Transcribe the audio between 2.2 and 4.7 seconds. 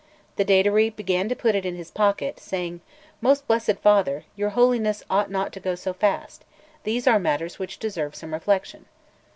saying: "Most blessed Father, your